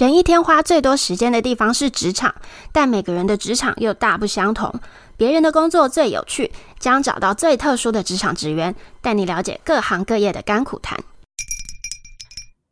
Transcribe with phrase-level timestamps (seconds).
[0.00, 2.34] 人一天花最多时间的地方是职场，
[2.72, 4.72] 但每个人的职场又大不相同。
[5.18, 10.98] 别人的工作最有趣，将找到最特殊的职场职员，带你了解各行各业的甘苦谈。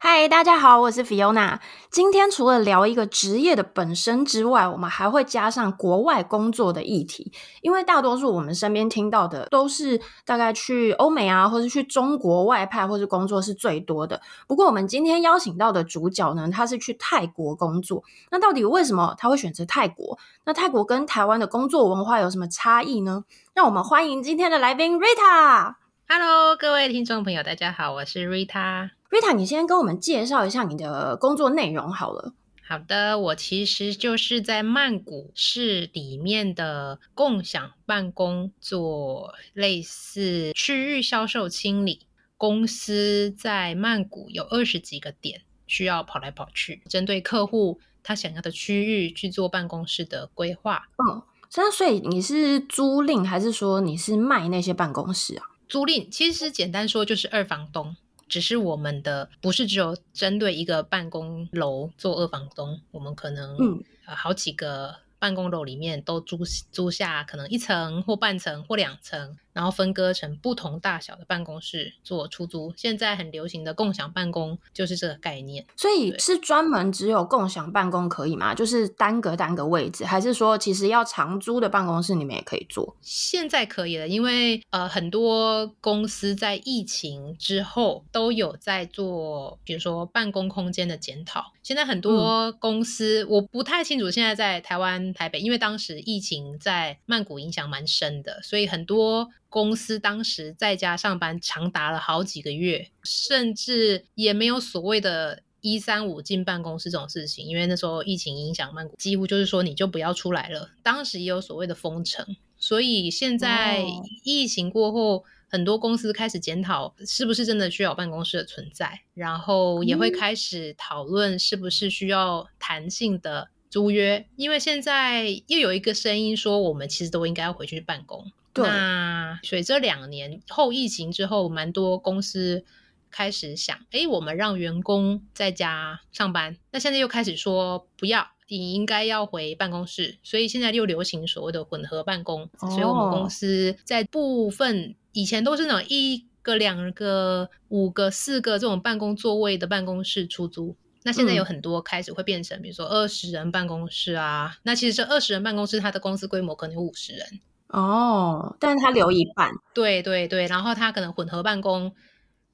[0.01, 1.59] 嗨大家好，我是 Fiona。
[1.91, 7.33] 今天除了聊一个职业的本身之外，我们还会加上国外工作的议题。
[7.63, 14.23] 因为大多数我们身边听到的都是大概去欧美啊，或是去中国外派，或是工作是最多的。
[14.47, 18.05] 不过我们今天邀请到的主角呢，他是去泰国工作。
[18.31, 20.17] 那到底为什么他会选择泰国？
[20.45, 23.25] 那泰国跟台湾的工作文化有什么差异呢？
[23.53, 25.75] 让我们欢迎今天的来宾 Rita。
[26.09, 28.98] Hello，各位听众朋友，大家好，我是 Rita。
[29.11, 32.35] Rita，你先跟我们介绍一下你的工作内容好了。
[32.67, 42.07] 好的，我其实就是在曼谷市里面的共享办公，做类似区域销售清理。
[42.37, 50.89] 公司在曼谷有二十几个点，需要跑来跑去，针对客户他想要的区域去做办公室的规划。
[50.99, 51.23] 嗯，
[51.57, 55.47] 那所以你是租赁还是说你是卖那些办公室啊？
[55.69, 57.97] 租赁其实简单说就是二房东。
[58.29, 66.39] 只是我们的不是只有针对一个办公楼做二房东，我们可能嗯、呃、好几个办公楼里面都租
[66.71, 69.37] 租下，可能一层或半层或两层。
[69.55, 75.67] 然后分割成不同大小的办公室做出租，现在很流行的共享办公就是这个概念。
[75.75, 78.55] 所以是专门只有共享办公可以吗？
[78.55, 82.97] 就是单个单个位置，还是说其实要长租的办公室你们也可以做？
[83.01, 91.53] 现在可以了，因为呃很多公司在疫情之后都有在做，比如说办公空间的检讨。
[91.65, 99.31] 现在很多公司、嗯、我不太清楚，现在在台湾台北，因为当时疫情在曼谷影响蛮深的，所以很多。
[99.51, 110.69] 公司当时在家上班长达了好几个月，甚至也没有所谓的一三五进办公室这种事情，因为那时候疫情影响曼谷，几乎就是说你就不要出来了。
[110.83, 113.83] 当时也有所谓的封城，所以现在
[114.23, 128.31] 疫情过后，很多公司开始检讨是不是真的需要办公室的存在，然后也会开始讨论是不是需要弹性的租约，因为现在又有一个声音说，我们其实都应该要回去办公。
[128.55, 132.65] 那所以这两年后疫情之后，蛮多公司
[133.11, 136.57] 开始想，哎，我们让员工在家上班。
[136.73, 140.17] 那现在又开始说不要，你应该要回办公室。
[140.25, 142.51] 所以现在又流行所谓的混合办公。
[142.59, 150.75] 哦、所以我们公司在部分以前都是那种一个、两个、五个、四个这种办公座位的办公室出租。
[151.05, 154.57] 那现在有很多开始会变成，比如说二十人办公室啊。
[154.63, 157.41] 那其实这二十人办公室，它的公司规模可能有五十人。
[157.69, 161.95] 哦，但是他留一半，对对对，然后他可能混合办公，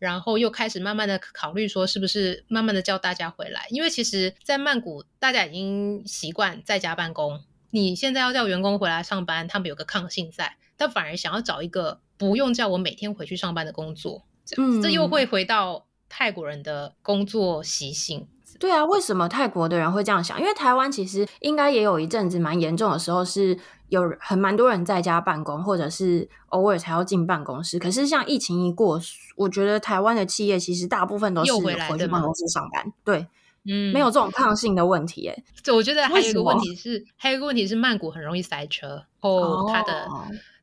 [0.00, 3.64] 然后又开始慢慢的考虑说，是不是慢慢的叫大家回来？
[3.70, 7.40] 因为其实，在曼谷，大家已经习惯在家办公，
[7.70, 18.26] 你现在要叫员工回来上班，他们有个抗性在，但反而想要找一个不用叫我每天回去上班的工作，这样子，嗯，这又会回到泰国人的工作习性。
[18.58, 20.40] 对啊，为什么泰国的人会这样想？
[20.40, 23.58] 因为台湾其实应该也有一阵子蛮严重的时候是。
[23.90, 27.78] 有很蛮多人在家办公，或者是偶尔才要进办公室。
[27.78, 29.00] 可是像疫情一过，
[29.36, 32.92] 我觉得台湾的企业其实大部分都是回去办公室上班。
[33.04, 33.28] 对，
[33.66, 35.28] 嗯，没有这种抗性的问题。
[35.28, 40.08] 哎，就我觉得还有一个问题是，还有一个问题是曼谷很容易塞车，哦，它的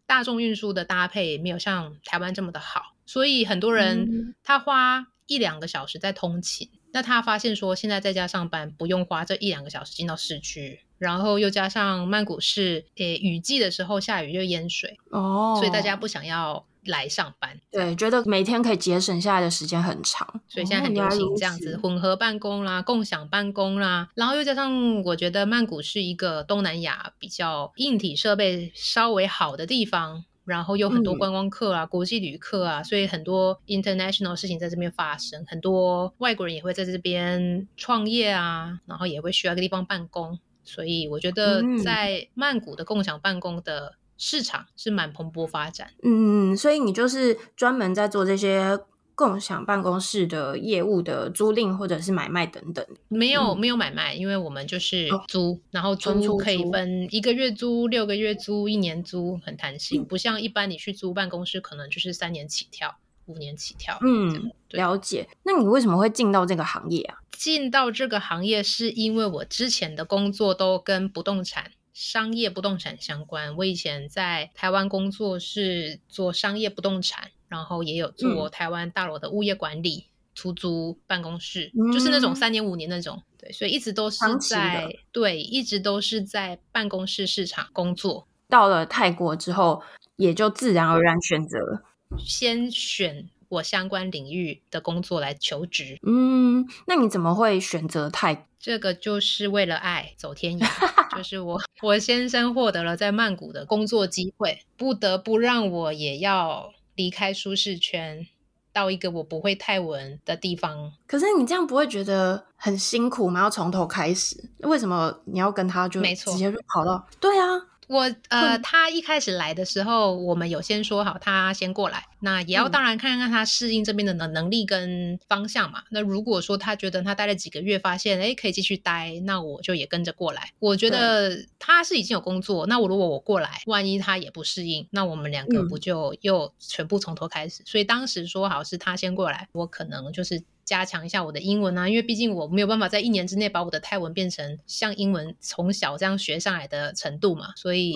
[0.06, 6.70] 大众运输的搭配没有像台湾这么的好，所以很多人他花一两个小时在通勤。
[6.92, 17.58] 嗯那他发现说，现在在家上班不用花这一两个小时进到市区，然后又加上曼谷市，诶，雨季的时候下雨就淹水哦，所以大家不想要来上班。
[17.72, 30.26] 对，觉得每天可以节省下来的时间很长，所以现在很流行这样子混合办公啦、共享办公啦，然后又加上我觉得曼谷是一个东南亚比较硬体设备稍微好的地方。
[30.46, 45.90] 然后有很多观光客啊，嗯、国际旅客啊，所以很多 international 事情在这边发生，很多外国人也会在这边创业啊，然后也会需要一个地方办公，所以我觉得在曼谷的共享办公的市场是蛮蓬勃发展。
[46.04, 48.80] 嗯，所以你就是专门在做这些。
[49.22, 62.98] 共享办公室的业务的租赁或者是买卖等等，没有没有买卖，因为我们就是租，哦、然后租可以分一个月租、六个月租、一年租，很弹性，嗯、不像一般你去租办公室可能就是三年起跳、
[63.28, 64.00] 五年起跳。
[64.02, 65.30] 嗯，了解。
[65.44, 67.18] 那你为什么会进到这个行业啊？
[67.32, 73.56] 进到这个行业是因为我之前的工作都跟不动产、商业不动产相关。
[73.58, 77.30] 我以前在台湾工作是做商业不动产。
[77.52, 83.22] 然后也有做台湾大楼的物业管理，嗯、出租办公室，嗯、就是那种三年五年那种。
[83.38, 88.26] 对，所以一直都是在对，一直都是在办公室市场工作。
[88.48, 89.84] 到了泰国之后，
[90.16, 91.84] 也就自然而然选择
[92.20, 96.00] 先选我相关领域的工作来求职。
[96.08, 98.48] 嗯，那你怎么会选择泰？
[98.60, 100.68] 这个就是为了爱走天涯，
[101.18, 106.72] 就是我我先生获得了在曼谷的工作机会，不得不让我也要
[107.02, 108.28] 离开舒适圈。
[108.74, 113.42] 到一个我不会太稳的地方，可是你这样不会觉得很辛苦吗？
[113.42, 117.06] 要从头开始，为什么你要跟他就直接就跑到？
[117.20, 117.50] 对啊。
[117.92, 125.84] 我呃，他一开始来的时候，我们有先说好，他先过来，那也要当然看看他适应这边的能能力跟方向嘛。
[125.90, 130.52] 那如果说他觉得他待了几个月，发现哎可以继续待，那我就也跟着过来。
[130.60, 137.62] 我觉得他是已经有工作，那我如果我过来，万一他也不适应，那我们两个不就又全部从头开始？
[137.66, 140.42] 所以当时说好是他先过来，我可能就是。
[140.72, 147.94] 加强一下我的英文啊，因为毕竟我没有办法在一年之内把我的泰文变成像英文从小这样学上来的程度嘛，所以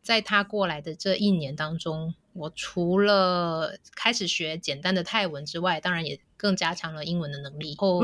[0.00, 7.74] 在他过来的这一年当中，我除了开始学简单的泰文之外，当然也更加强了英文的能力。
[7.78, 8.02] 后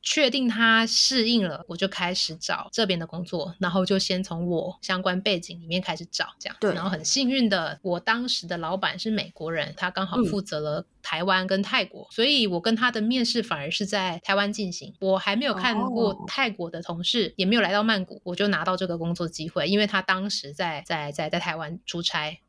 [0.00, 6.56] 确定他适应了，我就开始找这边的工作，然后就先从我相关背景里面开始找，这样。
[6.58, 6.72] 对。
[6.72, 14.94] 然后很幸运的，我当时的老板是美国人，他刚好负责了台湾跟泰国，所以我跟他的面试反而是在台湾进行。
[15.00, 22.40] 我还没有看过泰国的同事，也没有来到曼谷，我就拿到这个工作机会，因为他当时在在在在台湾出差。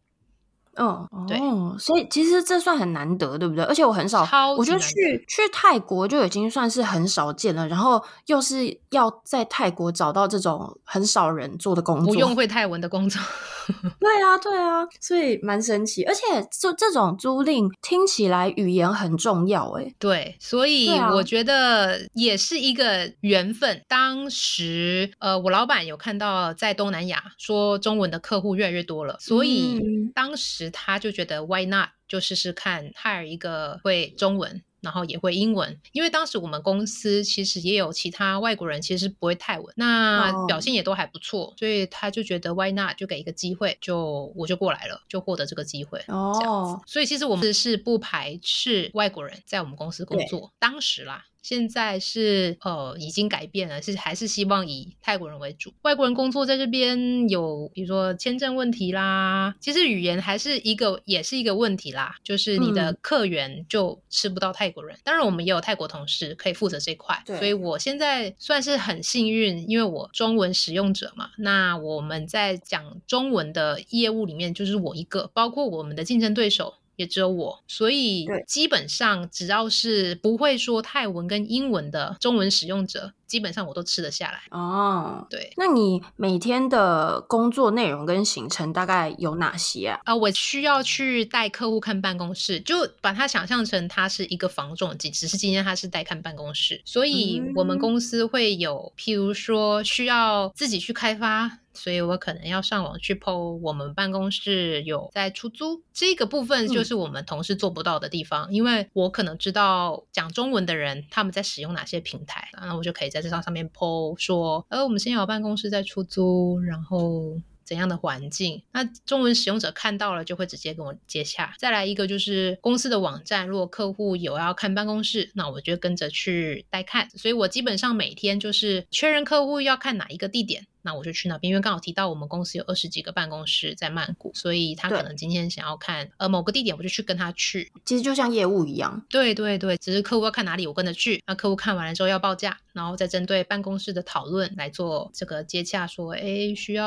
[0.78, 3.64] 嗯，对哦，所以其实这算很难得，对不对？
[3.64, 4.28] 而且我很少，
[4.58, 4.92] 我觉得去
[5.28, 13.22] 去泰国就已经算是很少见了，然后又是要在泰国找到这种很少人做的工作，不用会泰文的工作。
[14.00, 16.04] 对啊，对啊，所以蛮神奇。
[16.04, 19.96] 而且这这种租赁听起来语言很重要，诶。
[19.98, 23.78] 对，所以我觉得也是一个缘分。
[23.78, 29.80] 啊、当时呃，我老板有看到在东南亚说中文的客户越来越多了，所以
[30.14, 30.65] 当时。
[30.70, 46.82] 他就觉得 Why not 就试试看 hire 一个会中文，然后也会英文，因为当时我们公司其实也有其他外国人，其实不会泰文，那表现也都还不错，所以他就觉得 Why not 就给一个机会，就我就过来了，就获得这个机会哦。
[46.86, 51.26] 所以其实我们是不排斥外国人在我们公司工作，当时啦。
[51.46, 55.72] 现在是呃已经改变了，是还是希望以泰国人为主。
[55.84, 62.16] 外国人工作在这边有，比如说签证问题啦，其实语言还是一个也是一个问题啦。
[62.24, 64.98] 就是你的客源就吃不到泰国人。
[64.98, 67.22] 嗯、当然，我们也有泰国同事可以负责这块。
[67.28, 71.30] 对，所以我现在算是很幸运，因为我中文使用者嘛。
[71.38, 76.74] 那我们在讲中文的业务里面，就是我一个，包括我们的竞争对手。
[76.96, 84.42] 也只有我，所以基本上只要是不会说泰文跟英文的中文使用者，基本上我都吃得下来。
[84.52, 90.00] 哦，对，那你每天的工作内容跟行程大概有哪些啊？
[90.06, 101.60] 啊、呃，我需要去带客户看办公室，就把它想象成它是一个房仲，只是今天它是带看办公室，所以我们公司会有，譬如说需要自己去开发。
[101.78, 117.42] 所以我可能要上网去 po 我们办公室有在出租这个部分，就是我们同事做不到的地方，嗯、因为我可能知道讲中文的人他们在使用哪些平台，然后我就可以在这上上面 po 说，呃，我们现在有办公室在出租，然后。
[117.66, 118.62] 怎样的环境？
[118.74, 121.56] 那中文使用者看到了就会直接跟我接洽。
[121.58, 127.10] 再来一个就是公司的网站，如果客户有要看办公室，那我就跟着去带看。
[127.18, 131.50] 所以我基本上每天就是确认客户要看哪一个地点，那我就去那边。
[131.50, 137.72] 因为刚好提到我们公司有二十几个办公室在曼谷，所以他可能今天想要看呃某个地点，我就去跟他去。
[137.84, 139.04] 其实就像业务一样。
[139.10, 141.22] 对对对，只是客户要看哪里，我跟着去。
[141.28, 146.86] 那客户看完了之后要报价，然后再针对办公室的讨论来做这个接洽，说哎需要。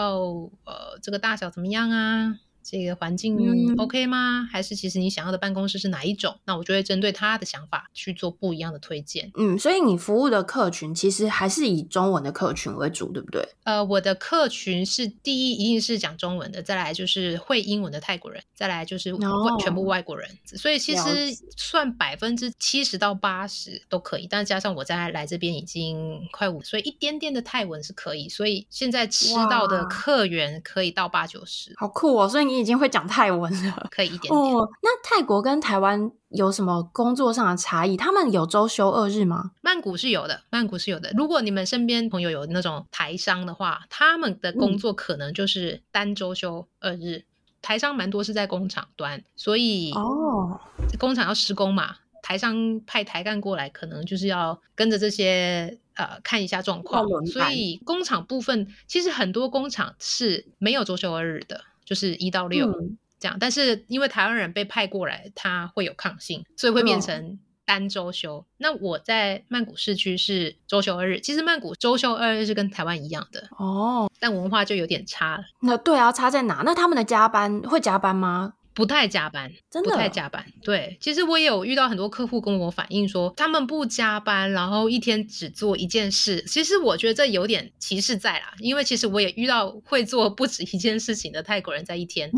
[0.65, 2.39] 呃，这个大小怎么样啊？
[2.71, 4.41] 这个环境 OK 吗？
[4.41, 6.39] 嗯、还是其实你想要的办公室是哪一种？
[6.45, 9.33] 那我就会针对他的想法去做不一样的推荐。
[9.39, 13.49] 嗯，所以你服务的客群其实还是以中文的客群为主，对不对？
[13.65, 20.29] 呃，我的客群是第一一定是讲中文的，再来就是会英文的泰国人，再来就是外、oh, 全部外国人。
[20.45, 28.29] 所以其实算百分之七十到八十都可以，但加上我在来这边已经快五，所以一点点的泰文是可以。
[28.29, 32.29] 所以现在吃到的客源可以到八九十，好酷哦！
[32.29, 32.58] 所以你。
[32.59, 34.35] 已经会讲泰文了，可以一点点。
[34.35, 37.97] 哦，那泰国跟台湾有什么工作上的差异？
[37.97, 39.53] 他们有周休二日吗？
[39.61, 41.13] 曼谷是有的，曼谷是有的。
[41.17, 47.19] 如果你们身边朋友有那种台商的话，他们的工作可能就是单周休二日。
[47.19, 47.25] 嗯、
[47.63, 50.61] 台商蛮多是在工厂端，所以哦，
[50.99, 51.97] 工厂要施工嘛。
[52.21, 57.07] 台商派台干过来，可能就是要跟着这些呃看一下状况。
[57.25, 62.71] 所以工厂部分其实很多工厂是没有周休二日的，就是一到六
[63.19, 63.37] 这样。
[63.37, 68.39] 嗯、但是因为台湾人被派过来，他会有抗性，所以会变成单周休。
[68.39, 75.43] 嗯、那我在曼谷市区是周休二日，其实曼谷周休二日是跟台湾一样的哦，但文化就有点差。
[75.63, 76.63] 那对啊，差在哪？
[76.65, 78.53] 那他们的加班会加班吗？
[78.79, 80.47] 不太加班，真的不太加班。
[80.63, 86.41] 对，其实我也有遇到很多客户跟我反映说，他们不加班，然后一天只做一件事。
[86.43, 92.31] 其实我觉得这有点歧视在啦，因为其实我也遇到会做不止一件事情的泰国人，在一天，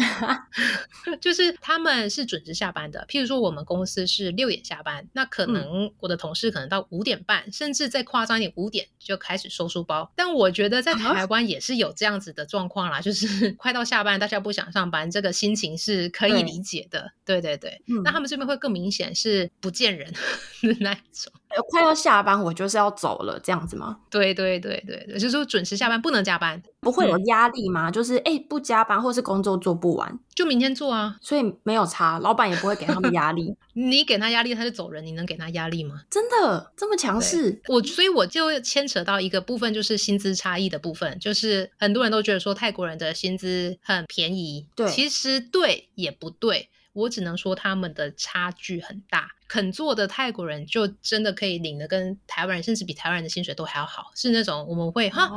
[1.20, 3.04] 就是他们是准时下班的。
[3.06, 10.10] 譬如说，我们公司是六点下班，那可能我的同事可能到五点半，嗯、甚至再夸张一点，五点就开始收书包。
[10.16, 16.29] 但我觉得在台湾也是有这样子的状况啦，就是 快到下班，大家不想上班，这个心情是可以。
[16.32, 20.12] 可以理解的，对对对，嗯、那他们这边会更明显是不见人
[20.62, 21.32] 的那一种，
[21.68, 23.98] 快要下班，我就是要走了，这样子吗？
[24.10, 27.90] 对对对对对，就是说准时下班，不能加班，不会有压力吗？
[27.90, 33.54] 嗯、就是哎，不加班或是工作做不完，就明天做啊，所以没有差，老板也不会给他们压力。
[33.72, 36.02] 你给他压力，他就走人，你能给他压力吗？
[36.10, 37.60] 真的这么强势？
[37.68, 49.30] 我所以我就牵扯到一个部分，就是薪资差异的部分，就是很多人都觉得说泰国人的薪资很便宜，对，其实对也不对，我只能说他们的差距很大。
[49.50, 55.28] 肯做的泰国人就真的可以领的跟台湾人，甚至比台湾人的薪水都还要好，是那种我们会哈，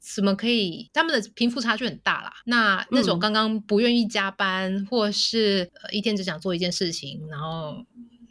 [0.00, 0.90] 怎么可以？
[0.92, 2.32] 他们的贫富差距很大啦。
[2.44, 7.76] 那那种刚刚不愿意加班，嗯、或是呃一天只想做一件事情，然后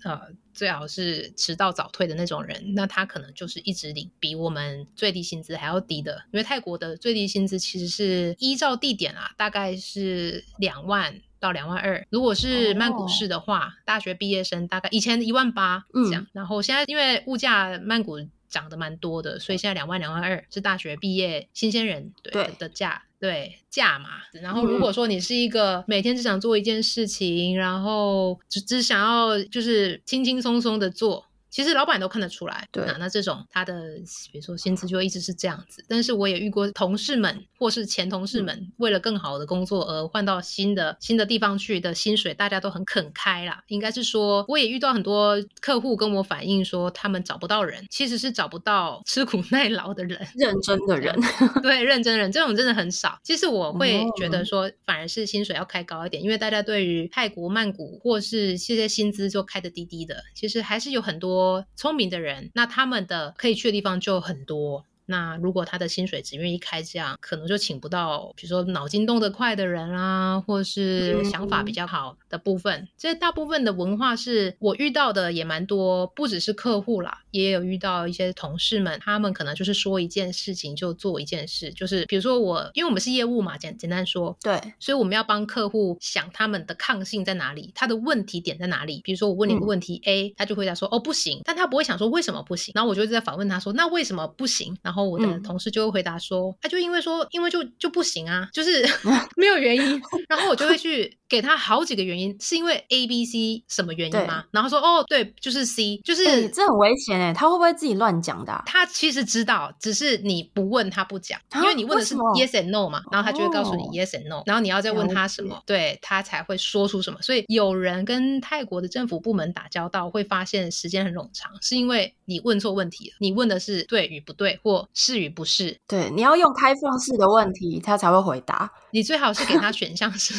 [0.04, 0.20] 呃
[0.54, 6.26] 最好是迟到早退的那种人，那他可能就是一直领比我们最低薪资还要低的。
[6.34, 11.22] 因为泰国的最低薪资其实是依照地点啊，大概是两万。
[11.42, 13.72] 到两万二，如果是曼谷市的话，oh.
[13.84, 24.10] 大学毕业生大概以前一万八这样，嗯、然后现在因为物价曼谷涨得蛮多的，所以现在两万两万二是大学毕业新鲜人对，对的价对价嘛。
[24.34, 31.26] 然后如果说你是一个每天只想做一件事情，嗯、然后只只想要就是轻轻松松的做。
[31.52, 33.98] 其实老板都看得出来，对啊，那这种他的
[34.32, 35.84] 比如说薪资就一直是这样子。
[35.90, 43.62] 但是我也遇过同事们或是前同事们，嗯、为了更好的工作而换到新的新的地方去的薪水，大家都很肯开啦。
[43.68, 51.14] 应该是说，我也遇到很多客户跟我反映说，他们找不到人，其实是找不到吃苦耐劳的人，认真的人。
[51.62, 53.20] 对，认真的人这种真的很少。
[53.24, 61.41] 其实我会觉得说，反而是薪水要开高一点，因为大家对于泰国曼谷或是这些薪资就开的低低的，其实还是有很多。
[61.76, 64.86] 聪明的人，那他们的可以去的地方就很多。
[65.06, 72.88] 那如果他的薪水只愿意开这样，可能就请不到，比如说脑筋动得快的人啊，或是想法比较好的部分。
[72.98, 89.02] 这、嗯、大部分的文化是我遇到的也蛮多，不只是客户啦，也有遇到一些同事们，他们可能就是说一件事情就做一件事，就是比如说我，因为我们是业务嘛，简简单说，对，所以我们要帮客户想他们的抗性在哪里，他的问题点在哪里。
[89.04, 94.78] 比如说我问你一个问题、嗯、A，他就回答说哦不行，但他不会想说为什么不行，然后我就在反问他说那为什么不行？
[94.82, 98.84] 然后我的同事就会回答说，他、嗯啊、就因为说，因为就就不行啊，就是
[99.38, 100.02] 没有原因。
[100.28, 104.46] 然后我就会去给他好几个原因，是因为 A、B、C 什么原因吗？
[104.52, 108.64] 然后说，哦，对，就是 C，就是、欸、这很危险哎，他会不会自己乱讲的、啊？
[108.66, 117.22] 他其实知道，只是你不问他不讲，因为你问的是 yes and no 嘛，然后他就会告诉你 yes and no，、哦、然后你要再问他什么，对他才会说出什么。
[117.22, 125.80] 所以有人跟泰国的政府部门打交道，会发现时间很冗长，是因为你问错问题了，你问的是对与不对，或是与不是。
[125.88, 128.72] 对，你要用开放式的问题，他才会回答。
[128.92, 130.34] 你最好是给他选项是，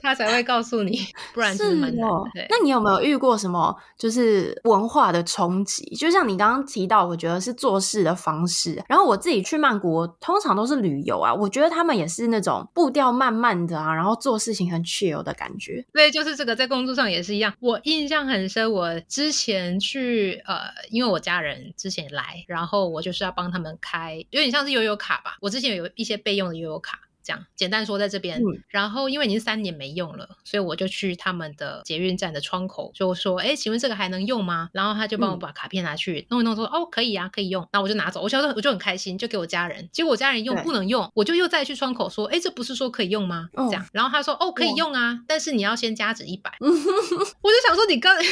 [0.00, 1.00] 他才会告诉你，
[1.32, 2.06] 不然就是蛮难的。
[2.06, 5.84] 哦、那你有没有遇过什么就是文化的冲击？
[5.96, 8.82] 就像你刚刚提到，我觉得是做事的方式。
[8.88, 15.84] 然后我自己去曼谷，通常都是旅游啊，我觉得他们也是那种步调慢慢的啊，然后做事情很 chill 的感觉。
[15.92, 17.52] 对，就是这个，在工作上也是一样。
[17.60, 20.60] 我印象很深，我之前去呃，
[20.90, 25.36] 因为我家人之前来，然后我就是要帮他们开，有点像是悠悠卡吧。
[25.40, 26.98] 我之前有一些备用的悠悠卡。
[27.24, 39.88] 这样简单说，在这边，嗯、然后因为已经三年没用了，所以我就去他们的捷运站的窗口，就说：“哎，请问这个还能用吗？”然后他就帮我把卡片拿去弄一弄，说：“嗯、哦，可以啊，可以用。”那我就拿走，我觉得我就很开心，就给我家人。
[39.92, 48.24] 结果我家人用不能用，我就又再去窗口说：“哎，这不是说可以用吗？”哦、这样，然后他说：“哦，可以用啊，哦、但是你要先加值一百。” 我就想说，你刚 为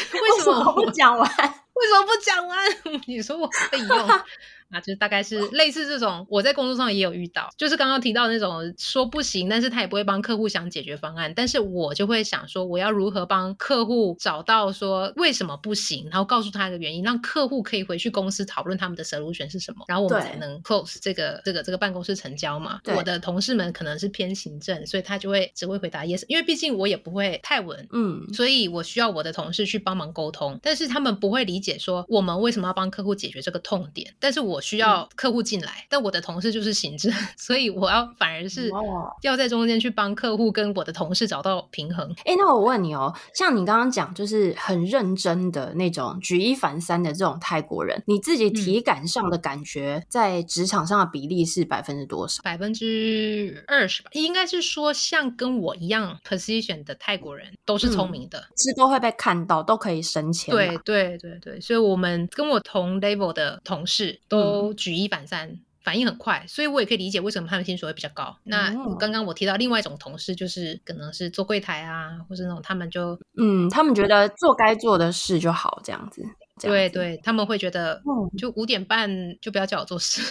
[0.43, 1.31] 什么不讲完？
[1.81, 2.69] 为什么不讲完？
[3.07, 4.09] 你说我可以用。
[4.71, 22.81] 那就是大概是类似这种，我在工作上也有遇到，就是刚刚提到那种说不行，但是他也不会帮客户想解决方案，但是我就会想说，我要如何帮客户找到说为什么不行，然后告诉他一个原因，让客户可以回去公司讨论他们的 solution 是什么，然后我们才能 close 这个这个这个办公室成交嘛。
[22.97, 38.71] 我的同事们可能是偏行政，所以他就会只会回答 yes，因为毕竟我也不会泰文，嗯，所以我需要我的同事去帮忙沟通，但是他们不会理解说我们为什么要帮客户解决这个痛点，但是我需要客户进来，嗯、但我的同事就是行政， 所以我要反而是
[39.23, 42.11] 要在中间去帮客户跟我的同事找到平衡。
[42.25, 52.43] 哎、欸，那我问你哦，像你刚刚讲就是很认真的那种举一反三的这种泰国人，你自己体感上的感觉在职场上的比例是百分之多少？
[52.43, 60.55] 百分之二十吧，应该是说像跟我一样 position 的泰国人都是聪明的，是、嗯、都会被看到，都可以升迁。
[60.55, 64.39] 对对对对，所以我们跟我同 level 的同事都
[64.75, 65.49] 举一反三。
[65.49, 68.37] 嗯反应很快，所以我也可以理解为什么他们薪水会比较高。
[68.45, 76.23] 那刚刚我提到另外一种同事，就是可能是做柜台啊，或是那种他们就嗯，他们觉得做该做的事就好，这样子。
[76.69, 79.09] 对对，他们会觉得，嗯就五点半
[79.41, 80.23] 就不要叫我做事。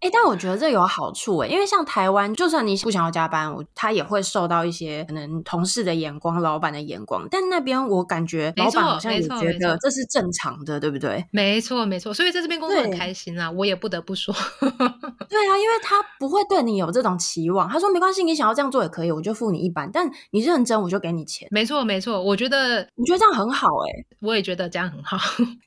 [0.00, 7.26] 哎、欸，但我觉得这有好处哎，因为像台湾，就算你不想要加班，我他也会受到一些可能同事的眼光、老板的眼光。
[7.30, 11.24] 但那边我感觉老板好像也觉得这是正常的，对不对？
[11.30, 14.34] 没错没错，所以在这边工作很开心啊，我也不得不说。
[14.60, 19.90] 对啊，因为他不会对你有这种期望，他说没关系，你想要这样做也可以，我就付你一半。
[19.92, 21.48] 但你认真，我就给你钱。
[21.50, 25.18] 没错没错，我觉得我觉得这样很好哎，我也觉得这样很好。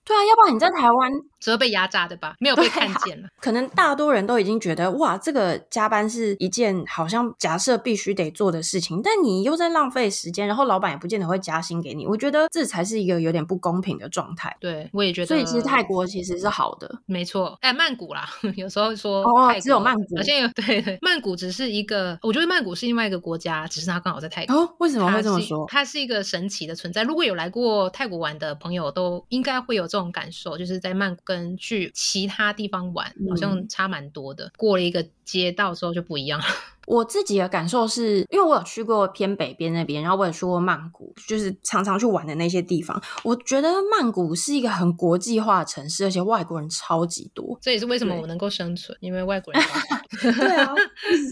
[0.05, 1.11] 对啊，要不然你在台湾
[1.45, 2.33] 只会被压榨的吧？
[2.39, 3.27] 没有被看见了。
[3.39, 12.07] 可能大多人都已经觉得哇，这个加班是一件好像假设必须得做的事情，但你又在浪费时间，然后老板也不见得会加薪给你。
[12.07, 14.57] 我觉得这才是一个有点不公平的状态。
[14.59, 15.27] 对，我也觉得。
[15.27, 17.55] 所以其实泰国其实是好的，没错。
[17.61, 24.55] 哎，曼谷啦， 有时候说哦，只有曼谷，好像有对 对，曼谷只是一个，我觉得曼谷是另外一个国家，只是它刚好在泰国。
[24.55, 25.65] 哦，为什么会这么说？
[25.67, 27.03] 它是一个神奇的存在。
[27.03, 30.57] 如果有来过泰国玩的朋友，都应该会有这种感受。
[30.57, 34.45] 就是在曼谷跟去其他地方玩，好像差蛮多的。
[34.45, 36.45] 嗯、过了一个街道之后就不一样了。
[36.87, 43.01] 我自己的感受是，因为我有去过偏北边那边，然后我也去过曼谷，就是常常去玩的那些地方。
[43.23, 47.57] 我觉得曼谷是一个很国际化的城市，而且外国人超级多。
[47.59, 49.63] 这也是为什么我能够生存，因为外国人。
[50.21, 50.75] 对啊，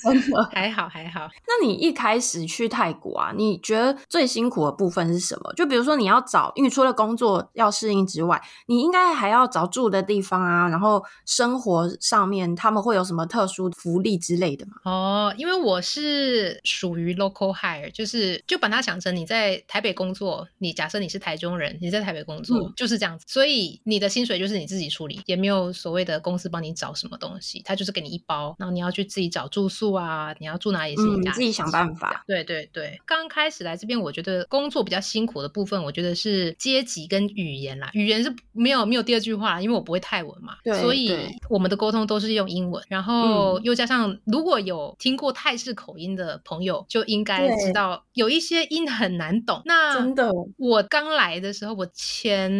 [0.03, 1.29] 真的还好还好。
[1.47, 5.53] 那你一开始去泰国啊，你觉得最辛苦的部分是什么？
[5.53, 14.73] 就比如说你要找，因为除了工作要适应之外，你应该还要找住的地方啊，然后生活上面他们会有什么特殊福利之类的嘛？
[14.83, 15.35] 哦。
[15.37, 32.23] 因为我是属于 local hire，就是就把它想成你在台北工作，你假设你是台中人，你在台北工作、嗯、就是这样子，所以你的薪水就是你自己处理，也没有所谓的公司帮你找什么东西，他就是给你一包，然后你要去自己找住宿啊，你要住哪里是你家、嗯、自己想办法。
[32.27, 41.11] 对对对，刚开始来这边，我觉得工作比较辛苦的部分，我觉得是阶级跟语言啦，语言是没有没有第二句话，因为我不会泰文嘛，对所以
[41.49, 45.33] 我们的沟通都是用英文，然后又加上如果有听过。
[45.35, 49.61] 泰式口音的朋友就应该知道，有一些音很难懂。
[49.65, 52.51] 那真的，我刚来的时候，我前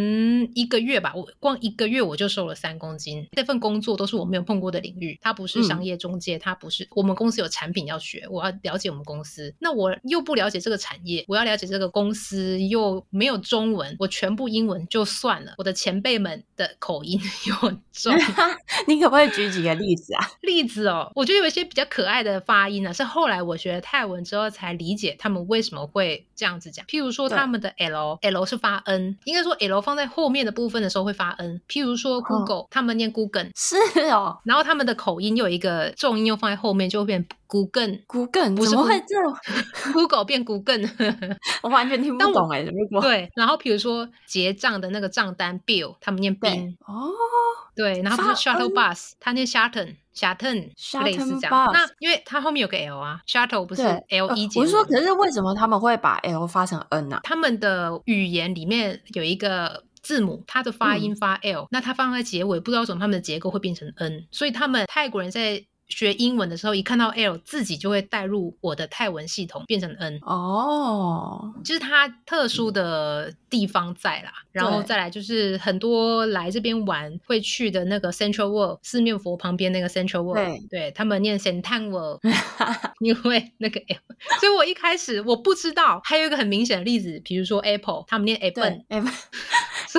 [0.54, 3.26] 一个月吧，我光一个月我就瘦了三公斤。
[3.34, 9.54] 这份工作都是我没有碰过的领域，它不是商业中介，它不是我们公司有产品要学，我要了解我们公司。
[9.60, 15.54] 那我又不了解这个产业，我要了解这个公司又没有中文，我全部英文就算了。
[15.58, 18.14] 我的前辈们的口音又很重，
[18.88, 20.28] 你可不可以举几个例子啊？
[20.42, 26.86] 例子哦，我觉得有一些比较可爱的发音呢，是后来我学了泰文之后才理解他们为什么会这样子讲。
[26.86, 31.62] 譬如说他们的 l l 是发 N，应该说 L 放在后面的部分的时候会发 N。
[31.68, 33.76] 譬如说 Google，、哦、他们念 Google，是
[34.10, 34.40] 哦。
[34.44, 38.00] 然后他们的口音又有一个重音又放在后面，就会变 Google。
[38.08, 39.38] Google 不是怎么会这样？
[39.94, 40.82] Google 变 Google，
[41.62, 42.66] 我完全听不懂哎。
[43.00, 47.12] 对，然后比如说结账的那个账单 Bill，他们念 bin 哦。
[47.76, 49.96] 对，然后不是 shuttle bus，他念 shuttle。
[50.16, 50.72] Shuttle
[51.04, 54.60] 类似这样，那因为它后面有个 L 啊，Shuttle 不是 L 一结。
[54.60, 57.20] 我是说，可是为什么他们会把 L 发成 N 呢？
[57.24, 65.66] 他们的语言里面有一个字母，它的发音发 L，那它放在结尾，不知道为什么他们的结构会变成 N，所以他们泰国人在。
[65.88, 70.20] 学英文的时候，一看到 L，自己就会带入我的泰文系统，变成 N。
[70.24, 74.32] 哦，就是它特殊的地方在啦。
[74.32, 82.22] 嗯、然后再来就是很多来这边玩会去的那个 Central World 四面佛旁边那个 Central World，对，对他们念 Sentang World，
[83.00, 83.98] 因为那个 L。
[84.40, 89.12] 所以我一开始我不知道，还有一个很明显的例子，比如说 Apple，他们念 Apple，Apple。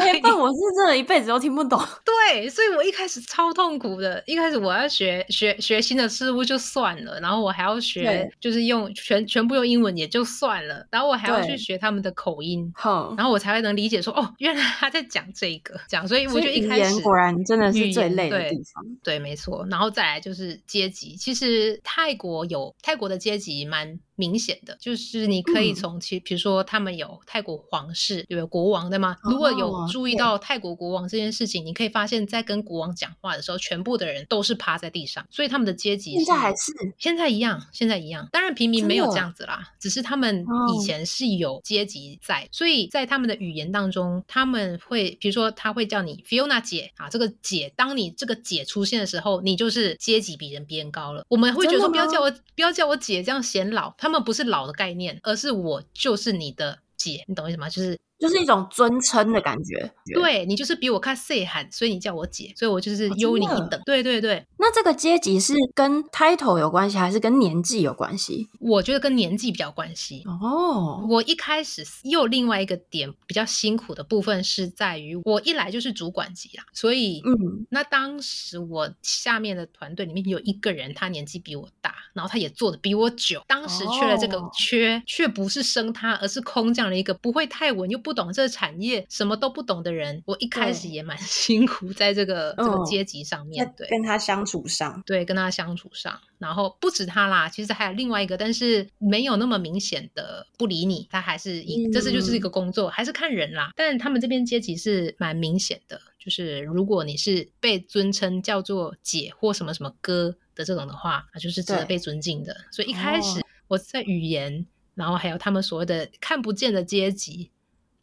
[0.01, 1.81] 所以我是真的一辈子都听不懂。
[2.05, 4.23] 对，所以我一开始超痛苦的。
[4.27, 12.73] 一开始我要学学学新的事物就算了，然后我还要学，就是用全全部用英文也就算了，然后我还要去学他们的口音，
[13.17, 16.07] 然后我才会能理解说哦，原来他在讲这个讲。
[16.09, 18.85] 所以我觉得一开始果然真的是最累的地方。
[19.03, 19.67] 对，对，没错。
[19.71, 23.99] 然后再来就是阶级，其实泰国有泰国的阶级蛮。
[24.17, 29.17] 明显的就是你可以从其，比如说他们有泰国皇室，有国王的吗？
[29.25, 38.29] 如果有注意到泰国国王这件事情，你可以发现，在跟国王讲话的时候，全部的人都是趴在地上，所以他们的阶级现在还是现在一样，现在一样。
[38.31, 51.25] 当然平民没有这样子啦，只是他们以前是有阶级在，所以在他们的语言当中，他们会比如说他会叫你 Fiona 姐啊，这个姐，当你这个姐出现的时候，你就是阶级比人别人高了。
[51.29, 53.93] 我们会觉得说不要叫我不要叫我姐，这样显老。
[54.05, 57.71] 他们不是老的概念，而是我就是你的姐，你懂我意思吗？
[57.71, 57.99] 就是。
[58.19, 63.79] 就是一种尊称的感觉，对，你就是比我看岁寒，所以你叫我姐，所以我就是优你一等。
[63.85, 68.49] 对对对，那这个阶级是跟 title 有关系，还是跟年纪有关系？
[68.61, 70.23] 我觉得跟年纪比较关系。
[70.25, 88.14] 哦，我一开始又另外一个点比较辛苦的部分是在于，我一来就是主管级啦，所以嗯，那当时我下面的团队里面有一个人，他年纪比我大，然后他也做的比我久，当时缺了这个缺，却不是升他，而是空降了一个不会太稳又不。
[88.15, 103.73] 懂这个产业什么都不懂的人，我一开始也蛮 辛苦，在这个这个阶级上面，对，跟他相处上，对，跟他相处上，然后不止他啦，其实还有另外一个，但是没有那么明显的不理你，他还是一，这是就是一个工作，还是看人啦。
[103.75, 112.57] 但他们这边阶级是蛮明显的，就是如果你是被尊称叫做姐或什么什么哥的这种的话，那就是值得被尊敬的。
[112.71, 117.51] 所以一开始我在语言，然后还有他们所谓的看不见的阶级。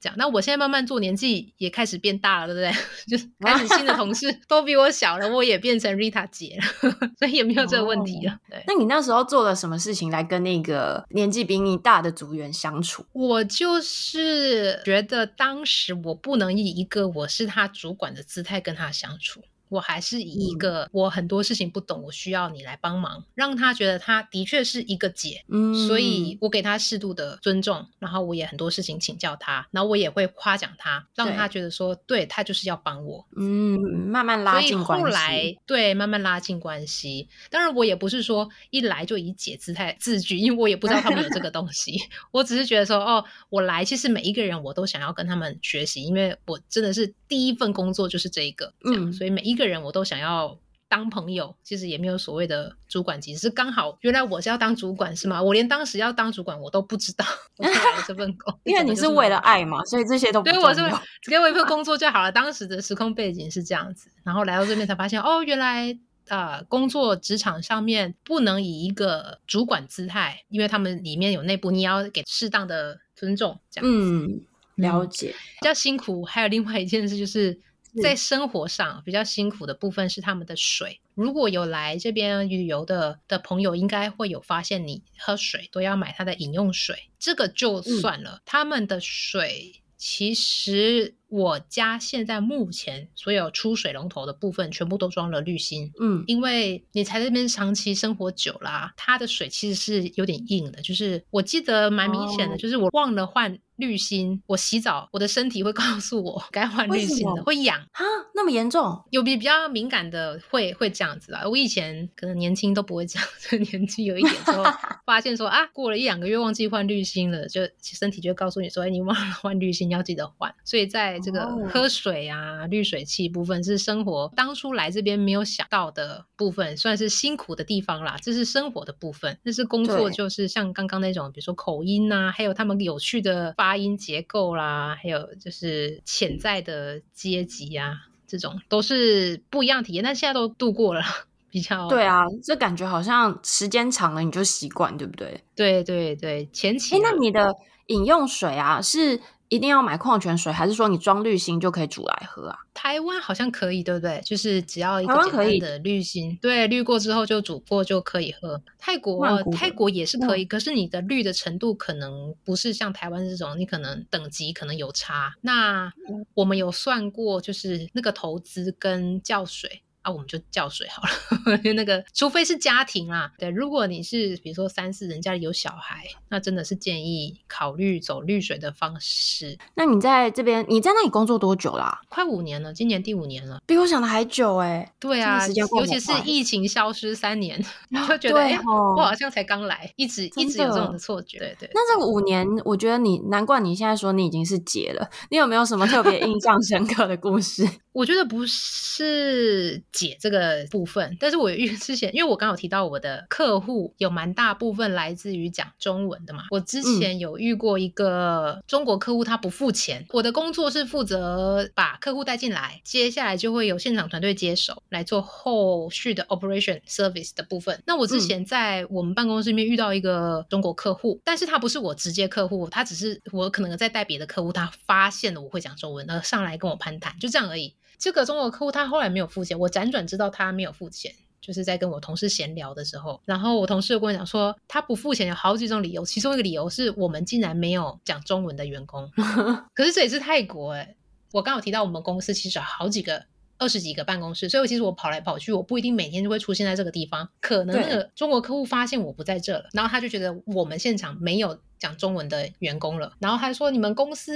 [0.01, 2.83] 讲，那我现在慢慢做，年纪也开始变大了，对不对？
[3.07, 8.35] 就是开始新的同事 都比我小了，我也变成 Rita 姐了， 所以也没有这个问题了。
[8.49, 13.05] 对，那你那时候做了什么事情来跟那个年纪比你大的组员相处？
[13.13, 19.41] 我就是觉得当时我不能以一个我是他主管的姿态跟他相处。
[19.71, 34.85] 我还是以一个我很多事情不懂，我需要你来帮忙，让他觉得他的确是一个姐，嗯，所以我给他适度的尊重，然后我也很多事情请教他，然后我也会夸奖他，让他觉得说，对，对他就是要帮我，嗯，慢慢拉近关系。
[34.85, 37.29] 所以后来对，慢慢拉近关系。
[37.49, 41.97] 当然，我也不是说一来就以姐姿态自居，因为我也不知道他们有这个东西，
[42.31, 49.65] 我只是觉得说，哦，我来，其实每一个人我都想要跟他们学习，因为我真的是第一份工作就是这一个，嗯，所以每一个。
[49.65, 55.41] 人我都想要当朋友，其实也没有所谓的主管级，只是刚好原来我是要当主管是吗？
[55.41, 57.23] 我连当时要当主管我都不知道，
[57.55, 60.59] 我来了这份工， 因为你是为了爱嘛，所以这些都不对。
[60.59, 60.81] 我是
[61.21, 62.29] 只 给我一份工作就好了。
[62.29, 73.97] 当时的时空背景是这样子，然后来到这边才发现，哦，原来啊、呃，工作职场上面不能以一个主管姿态，因为他们里面有内部，你要给适当的尊重，这样子。
[74.05, 74.41] 嗯，
[74.75, 75.29] 了解。
[75.29, 77.59] 嗯、比较辛苦， 还有另外一件事就是。
[78.01, 81.01] 在生活上比较辛苦的部分是他们的水。
[81.13, 88.35] 如果有来这边旅游的的朋友，应该会有发现，你喝水都要买他的饮用水，这个就算了。
[88.35, 91.15] 嗯、他们的水其实。
[91.31, 108.03] 我家现在目前所有出水龙头的部分全部都装了滤芯，嗯，因为你在这边长期生活久啦啊，它的水其实是有点硬的，就是我记得蛮明显的，就是我忘了换滤芯，我洗澡我的身体会告诉我该换滤芯的，会痒啊，
[108.35, 109.01] 那么严重？
[109.11, 114.65] 有比比较敏感的会会这样子啊，我以前可能年轻都不会这样， 这年纪有一点之后
[115.05, 121.20] 发现说啊，过了一两个月忘记换滤芯了，就身体就告诉你说，哎，你忘了换滤芯，要记得换，所以在。
[121.21, 128.17] 这个喝水啊，滤水器部分是生活当初来这边没有想到的部分，算是辛苦的地方啦。
[128.21, 137.93] 这是生活的部分，但是工作就是像刚刚那种，比如说口音啊，还有他们有趣的发音结构啦，还有就是潜在的阶级啊，
[138.27, 140.03] 这种都是不一样的体验。
[140.03, 141.01] 但现在都度过了，
[141.49, 145.43] 比较对啊，这感觉好像时间长了你就习惯，对不对？
[145.55, 146.95] 对对对，前期。
[146.95, 147.55] 哎，那你的
[147.87, 149.19] 饮用水啊是？
[149.51, 152.57] 一定要买矿泉水，还是说你装滤芯就可以煮来喝啊？
[152.73, 154.21] 台湾好像可以，对不对？
[154.23, 158.61] 就是只要一个简单的滤芯，对，滤过之后就煮过就可以喝。
[158.79, 165.35] 泰国泰国也是可以，可是你的滤的程度可能不是像台湾这种，你可能等级可能有差。
[165.41, 165.91] 那
[166.33, 169.81] 我们有算过，就是那个投资跟叫水。
[170.01, 171.57] 啊，我们就叫水好了。
[171.75, 179.57] 那个，除非是家庭啦，对，如果你是比如说三四人家里有小孩，那真的是建议考虑走绿水的方式。
[179.75, 181.85] 那你在这边，你在那里工作多久啦？
[181.85, 182.01] 啊？
[182.09, 184.91] 快五年了，今年第五年了，比我想的还久哎，欸。
[184.99, 187.63] 对啊，尤其是疫情消失三年，
[188.07, 188.59] 就觉得哎，
[188.97, 191.37] 我好像才刚来，一直一直有这种的错觉。
[191.37, 191.69] 对对。
[191.73, 195.09] 那这五年，我觉得你难怪你现在说你已经是姐了。
[195.29, 197.67] 你有没有什么特别印象深刻的故事？
[197.93, 206.45] 我觉得不是姐这个部分，但是我遇 之前，因为我刚好提到我的客户有蛮大部分来自于讲中文的嘛。
[206.51, 210.01] 我之前有遇过一个中国客户，他不付钱。
[210.01, 217.81] 嗯、我的工作是负责把客户带进来，接下来就会有现场团队接手来做后续的 operation service 的部分。
[217.85, 227.73] 那我之前在我们办公室里面遇到一个中国客户，但是他不是我直接客户，他只是我可能在带别的客户，他发现了我会讲中文，然后上来跟我攀谈，就这样而已。
[228.01, 239.07] 这个中国客户他后来没有付钱，我辗转知道他没有付钱，就是在跟我同事闲聊的时候，然后我同事又跟我讲说，他不付钱有好几种理由，其中一个理由是我们竟然没有讲中文的员工，
[239.75, 240.95] 可是这也是泰国哎，
[241.31, 243.23] 我刚有提到我们公司其实有好几个。
[243.61, 247.29] 二十几个办公室，所以其实我跑来跑去，我不一定每天就会出现在这个地方。
[247.39, 254.31] 可能那个中国客户发现我不在这了，然后他就觉得我们现场没有讲中文的员工了，然后还说：“你们公司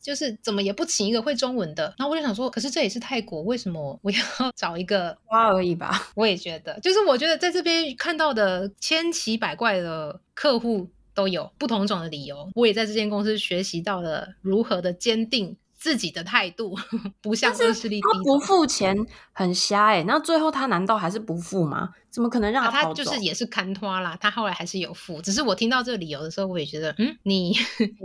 [0.00, 4.18] 就是怎么也不请一个会中文的。”然后我就想说：“可是这也是泰国，为什么我要
[4.54, 12.48] 找一个 花而已吧？”我也觉得，就是我觉得在这边看到的千奇百怪的客户都有不同种的理由。
[12.54, 15.56] 我也在这间公司学习到了如何的坚定。
[15.84, 16.74] 自己的态度
[17.20, 18.96] 不像恶势力，他不付钱
[19.32, 21.90] 很瞎哎、欸，那最后他难道还是不付吗？
[22.08, 22.84] 怎么可能让他？
[22.84, 27.54] 他就是也是看拖啦，他后来还是有付，只是我听到这个理由的时候，我也觉得，嗯，你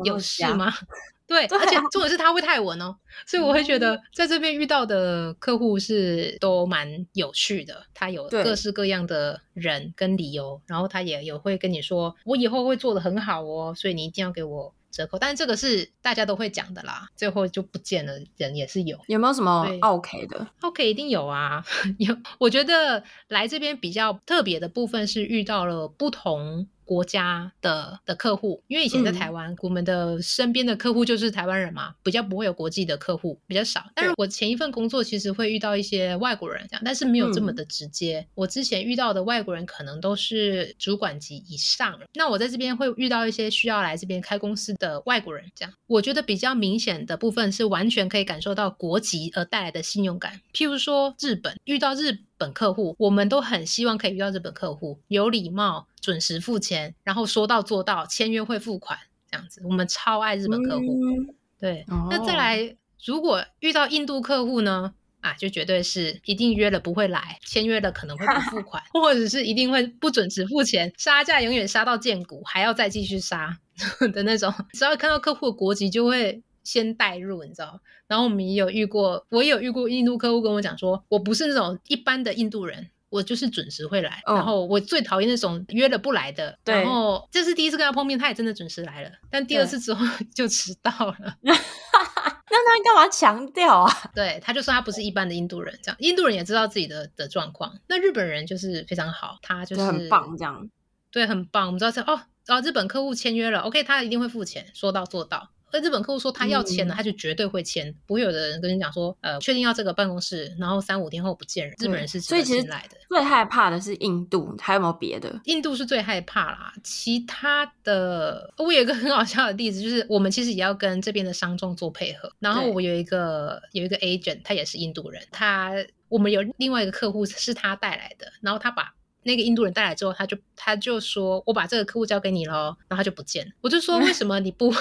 [0.03, 0.73] 有事吗？
[1.25, 2.93] 对，对啊、而且重点是他会太稳哦，
[3.25, 14.73] 所以我会觉得在这边遇到的客户是都蛮有趣的，他有各式各样的人跟理由，然后他也有会跟你说，我以后会做得很好哦，所以你一定要给我。
[14.91, 18.99] 折扣，但是这个是大家都会讲的啦，最后就不见了，人也是有。
[19.07, 21.63] 有没有什么 OK 的？OK 一定有啊，
[21.99, 22.15] 有。
[22.37, 26.67] 我觉得来这边比较特别的部分是遇到了不同。
[26.89, 33.85] 国家的的客户，因为以前在台湾，嗯、我们的身边的客户就是台湾人嘛，比较不会有国际的客户，比较少。
[33.93, 38.21] 但是我前一份工作其实会遇到一些外国人，这样，但是没有这么的直接。
[38.21, 50.41] 嗯、我之前遇到的外国人可能都是主管级以上，那我在这边会遇到一些需要来这边开公司的外国人，这样，我觉得比较明显的部分是完全可以感受到国籍而带来的信用感。
[50.53, 55.85] 譬如说日本，遇到日本客户，我们都很希望可以遇到日本客户，有礼貌。
[56.01, 58.97] 准时付钱，然后说到做到，签约会付款，
[59.29, 60.85] 这样子，我们超爱日本客户。
[61.03, 64.93] 嗯、对，哦、那再来，如果遇到印度客户呢？
[65.19, 73.59] 啊，就绝对是一定约了不会来，签约了可能会不 付款，或者是一定会不准时付钱，杀价永远杀到见骨，还要再继续杀
[74.13, 74.51] 的那种。
[74.71, 77.79] 只要看到客户的国籍，就会先带入，你知道？
[78.07, 82.89] 然后我们也有遇过，我也有遇过印度客户跟我讲说，我不是那种一般的印度人。
[83.11, 86.59] 我就是准时会来，然后我最讨厌那种约了不来的。
[86.63, 91.17] 对，然后这是第一次跟他碰面，他也真的准时来了，但第二次之后 就迟到了。
[91.41, 93.91] 那他干嘛强调啊？
[94.13, 97.79] 对，他就说他不是一般的印度人，这样印度人也知道自己的的状况。
[97.87, 100.69] 那日本人就是非常好，他就是很棒，这样
[101.11, 101.65] 对，很棒。
[101.65, 105.49] 我们知道是哦，哦，日本客户签约了，OK，他一定会付钱，说到做到。
[105.71, 111.75] 那日本客户说他要签了，嗯、他就绝对会签，不会有的人跟你讲说，呃，确定要这个办公室，然后三五天后不见人。
[111.79, 115.39] 日本人是所以其实来的，最害怕的是印度，还有没有别的？
[115.45, 125.73] 印度是最害怕啦，其他的我有一个很好笑的例子，就是我们其实也要跟这边的商众做配合，然后我有一个有一个 agent，他也是印度人，他
[126.07, 128.93] 我们有另外一个客户是他带来的，然后他把。
[129.23, 133.51] 那个印度人带来之后，他就他就说：“我把这个客户交给你喽。”然后他就不见了。
[133.61, 134.73] 我就说：“为什么你不？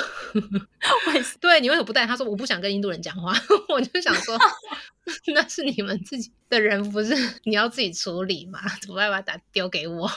[1.41, 3.35] 对，你为什么不带？”他说：“我不想跟印度人讲话。
[3.69, 4.39] ”我就想说
[5.35, 8.61] ：“那是你们自己的人，不是你要自己处理嘛？
[8.81, 10.09] 怎么办把他打丢给我？”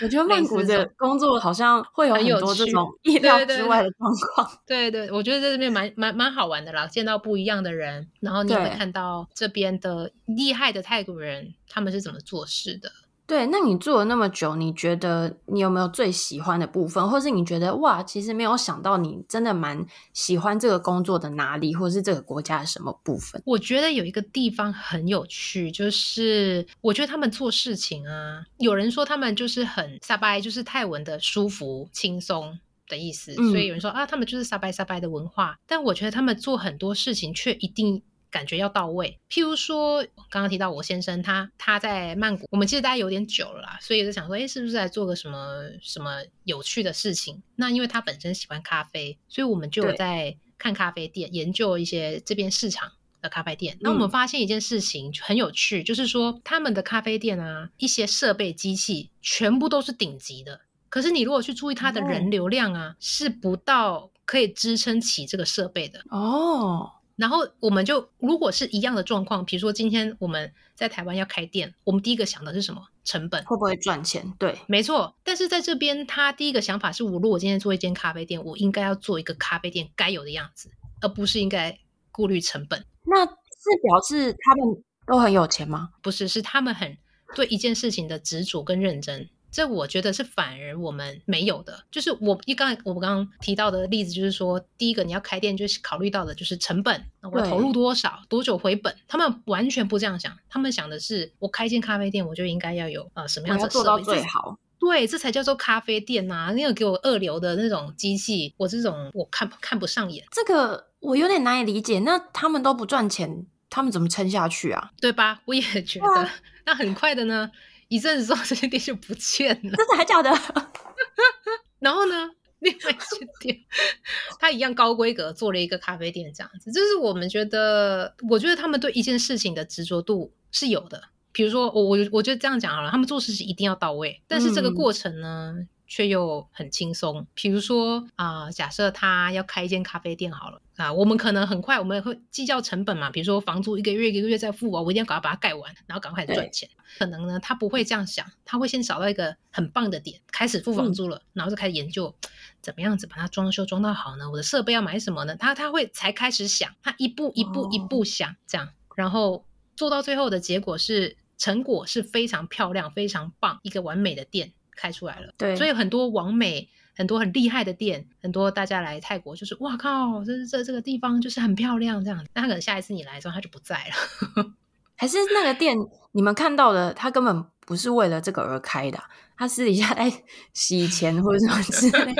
[0.00, 4.60] 我觉得曼谷的工作好像会有很多这种意料之外的状况。
[4.66, 12.92] 对，对对，我觉得在这边蛮蛮蛮好玩的啦，见到不一样的人，然后你会看到这边的厉害的泰国人他们是怎么做事的。
[13.32, 23.40] 对，那你做了那么久，你觉得你有没有最喜欢的部分，或是你觉得哇，其实没有想到你真的蛮喜欢这个工作的哪里，或是这个国家的什么部分？
[23.46, 39.20] 我觉得有一个地方很有趣，就是我觉得他们做事情啊，有人说他们就是很沙拜，就是泰文的舒服、轻松的意思，嗯、所以有人说啊，他们就是沙拜沙拜的文化，但我觉得他们做很多事情却一定感觉要到位。
[39.30, 47.40] 譬如说，刚刚提到我先生他他在曼谷，我们其实待有点久了啦，所以就想说，哎，是不是来做个什么什么有趣的事情？
[47.54, 53.76] 那因为他本身喜欢咖啡，所以我们就在看咖啡店，研究一些这边市场的咖啡店。
[53.80, 60.62] 那我们发现一件事情很有趣，就是说他们的咖啡店啊，一些设备机器全部都是顶级的。
[60.88, 66.92] 可是你如果去注意它的人流量啊，是不到可以支撑起这个设备的哦。
[67.16, 72.82] 然后我们就如果是一样的状况，比如说今天我们在台湾要开店，我们第一个想的是什么？
[73.04, 74.32] 成本会不会赚钱？
[74.38, 75.14] 对，没错。
[75.24, 80.70] 但是在这边，他第一个想法是我如果今天做一间咖啡店，我应该要做一个咖啡店该有的样子，
[81.00, 81.78] 而不是应该
[82.12, 82.84] 顾虑成本。
[83.04, 85.90] 那是表示他们都很有钱吗？
[86.00, 86.96] 不是，是他们很
[87.34, 89.28] 对一件事情的执着跟认真。
[89.52, 103.72] 这我觉得是反而我们没有的，就是我一刚才我们刚刚提到的例子，就是说，第一个你要开店，就是考虑到的就是成本，我投入多少，多久回本，他们完全不这样想，他们想的是，我开一间咖啡店，我就应该要有呃什么样的设备。
[103.72, 114.90] 做到最好，对，这才叫做咖啡店呐、啊，那个给我二流的那种机器，我这种我看看不上眼，这个我有点难以理解，那他们都不赚钱，他们怎么撑下去啊？
[114.98, 115.42] 对吧？
[115.44, 116.28] 我也觉得，
[116.64, 117.50] 那很快的呢。
[117.92, 119.76] 一阵子之后，这些店就不见了。
[119.76, 120.30] 真的还假的？
[121.78, 123.58] 然后呢，另外一间店，
[124.40, 126.72] 他一样高规格做了一个咖啡店，这样子。
[126.72, 131.02] 就是我们觉得，我觉得他们对一件事情的执着度是有的。
[131.32, 135.52] 比如说，我我我觉得这样讲好了，他们做事情一定要到位，但是这个过程呢？
[135.56, 137.26] 嗯却又很轻松。
[137.34, 143.10] 比如说啊、呃，假设他要开一间咖啡店好了啊，我们可能很快我们会计较成本嘛。
[143.10, 146.66] 比如说房租一个月一个月在付啊，我一定要赶快把它盖完，然后赶快赚钱。
[146.98, 152.14] 可能呢，他不会这样想，他会先找到一个很棒的点，开始付房租了，嗯、然后就开始研究
[152.62, 154.30] 怎么样子把它装修装到好呢？
[154.30, 155.36] 我的设备要买什么呢？
[155.36, 159.44] 他他会才开始想，他一步一步一步想、哦、这样，然后
[159.76, 164.54] 做到最后的结果是成果是非常漂亮、非常棒，一个完美的店。
[164.76, 172.26] 开出来了，对，所以很多网美，很多很厉害的店，很多大家来泰国就是哇靠，这这这个地方就是很漂亮这样。
[172.34, 174.52] 那他可能下一次你来的时候他就不在了，
[174.96, 175.76] 还是那个店
[176.12, 179.02] 你们看到的，他根本不是为了这个而开的。
[179.34, 180.12] 他私底下 在
[180.52, 182.14] 洗钱或者什么之类。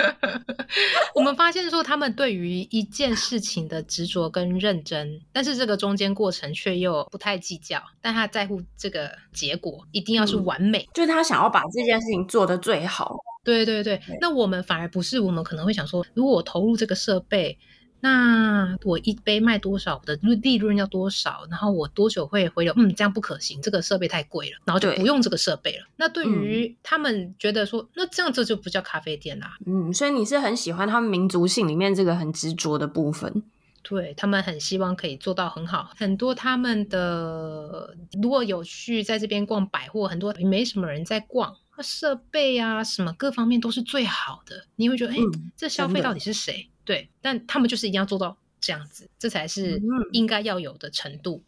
[1.14, 13.14] 我们发现说，他们对于一件事情的执着跟认真，但是这个中间过程却又不太计较，但他在乎这个结果一定要是完美，嗯，就是他想要把这件事情做得最好。
[13.44, 17.56] 对对对，那我们反而不是，我们可能会想说，如果我投入这个设备。
[18.04, 21.46] 那我一杯卖多少，我的利润要多少？
[21.48, 22.74] 然后我多久会回流？
[22.76, 25.86] 嗯，这样不可行，这个设备太贵了，然后就不用这个设备了。
[25.94, 29.56] 那对于他们觉得说，嗯、那这样这就不叫咖啡店啦。
[29.66, 33.44] 嗯，所以你是很喜欢他们民族性里面这个很执着的部分。
[33.84, 35.90] 对，他们很希望可以做到很好。
[35.96, 44.66] 很多他们的如果有去在这边逛百货，很多没什么人在逛，设备啊什么各方面都是最好的。
[44.74, 46.68] 你会觉得，哎、嗯，这消费到底是谁？
[46.84, 49.80] 对，但他们就是一定要做到这样子，这才是
[50.12, 51.42] 应该要有的程度，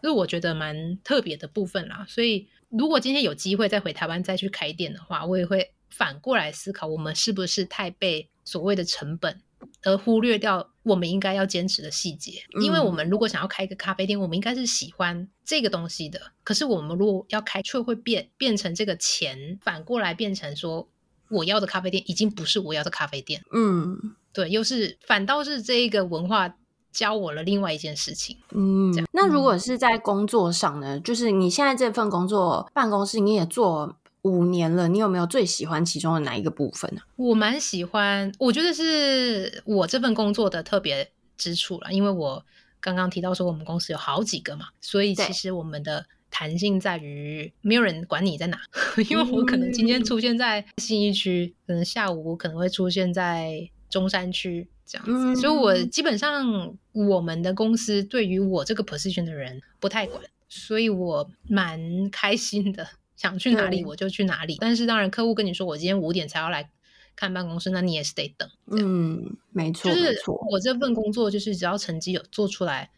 [0.00, 2.04] 所以我觉得蛮特别的部分啦。
[2.08, 9.40] 所以如果今天有机会再回台湾再去开店的话，我也会反过来思考，我们是不是太被所谓的成本
[9.82, 12.42] 而忽略掉我们应该要坚持的细节？
[12.62, 16.32] 因为我们如果想要开一个咖啡店，我们应该是喜欢这个东西的。
[16.42, 20.88] 可是我们如果要开，却会变变成这个钱反过来变成说，
[21.28, 23.42] 我要的咖啡店已经不是我要的咖啡店。
[23.52, 24.16] 嗯。
[24.32, 26.54] 对，又是反倒是这一个文化
[26.92, 28.36] 教我了另外一件事情。
[28.52, 30.98] 嗯，那如果是在工作上呢？
[31.00, 37.02] 就是你现在这份工作，办公室你也做五年了，你有没有最喜欢其中的哪一个部分呢？
[37.16, 42.44] 我蛮喜欢，我觉得是我这份工作的特别之处了，因为我
[42.80, 48.60] 刚刚提到说我们公司有好几个嘛，所以其实我们的弹性在于没有人管你在哪，
[49.10, 53.70] 因为我可能今天出现在信义区，可能下午我可能会出现在。
[53.90, 64.56] 中山区这样子，嗯，所以我基本上我们的公司对于我这个 position 的人不太管，所以我蛮开心的，想去哪里我就去哪里。
[64.60, 66.70] 但是当然，客户跟你说我今天五点才要来
[67.16, 68.48] 看办公室，那你也是得等。
[68.70, 70.16] 嗯，没错，就是
[70.48, 72.90] 我这份工作就是只要成绩有做出来，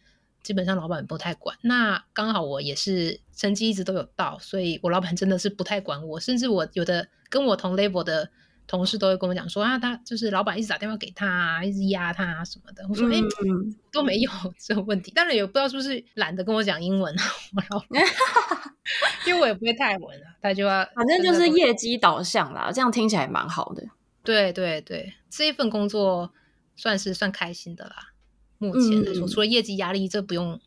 [0.43, 1.57] 基本上老板不太管。
[1.63, 8.29] 那刚好我也是成绩一直都有到，所以我老板真的是不太管我，甚至我有的跟我同 level 的。
[8.65, 12.85] 同事都会跟我讲说啊，他就是老板一直打电话给他啊，一直压他啊什么的。
[12.89, 15.11] 我说哎、嗯欸，都没有 这个问题。
[15.11, 17.23] 当然也不知道是不是懒得跟我讲英文啊，
[17.55, 18.03] 我老板，
[19.27, 23.83] 因为我也不会太文啊，他就要反正就是业绩导向啦，这样听起来蛮好的。
[24.23, 26.31] 对对对，这一份工作
[26.75, 28.13] 算是算开心的啦。
[28.57, 30.59] 目前来说，嗯、除了业绩压力，这不用